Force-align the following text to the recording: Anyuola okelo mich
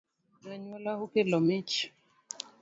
Anyuola 0.51 0.91
okelo 1.03 1.37
mich 1.47 1.75